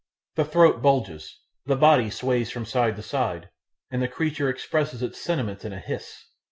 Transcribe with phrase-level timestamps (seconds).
[0.33, 3.49] The throat bulges; the body sways from side to side;
[3.91, 6.25] and the creature expresses its sentiments in a hiss.